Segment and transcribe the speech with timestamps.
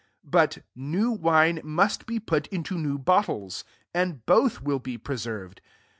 [0.23, 3.63] 38 But new wine must be put into new bottles;
[3.93, 5.61] [and both will be preserved.